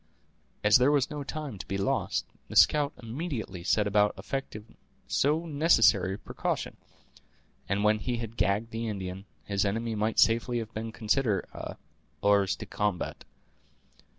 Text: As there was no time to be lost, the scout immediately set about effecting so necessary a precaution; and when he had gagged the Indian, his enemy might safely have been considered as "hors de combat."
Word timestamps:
As 0.63 0.77
there 0.77 0.89
was 0.91 1.11
no 1.11 1.23
time 1.23 1.59
to 1.59 1.65
be 1.67 1.77
lost, 1.77 2.25
the 2.47 2.55
scout 2.55 2.91
immediately 3.03 3.63
set 3.63 3.85
about 3.85 4.15
effecting 4.17 4.75
so 5.05 5.45
necessary 5.45 6.15
a 6.15 6.17
precaution; 6.17 6.75
and 7.69 7.83
when 7.83 7.99
he 7.99 8.17
had 8.17 8.35
gagged 8.35 8.71
the 8.71 8.87
Indian, 8.87 9.25
his 9.43 9.63
enemy 9.63 9.93
might 9.93 10.17
safely 10.17 10.57
have 10.57 10.73
been 10.73 10.91
considered 10.91 11.45
as 11.53 11.75
"hors 12.23 12.55
de 12.55 12.65
combat." 12.65 13.25